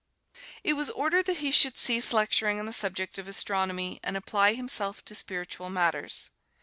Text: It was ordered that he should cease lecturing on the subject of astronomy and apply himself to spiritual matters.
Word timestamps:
It 0.63 0.73
was 0.73 0.89
ordered 0.89 1.27
that 1.27 1.37
he 1.45 1.51
should 1.51 1.77
cease 1.77 2.11
lecturing 2.11 2.59
on 2.59 2.65
the 2.65 2.73
subject 2.73 3.19
of 3.19 3.27
astronomy 3.27 3.99
and 4.01 4.17
apply 4.17 4.55
himself 4.55 5.05
to 5.05 5.13
spiritual 5.13 5.69
matters. 5.69 6.31